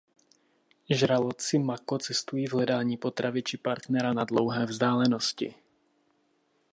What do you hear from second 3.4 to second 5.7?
či partnera na dlouhé vzdálenosti.